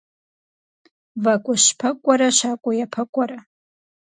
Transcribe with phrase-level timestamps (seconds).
[1.23, 3.39] ВакӀуэщпэкӀурэ щакӀуэ япэкӀуэрэ.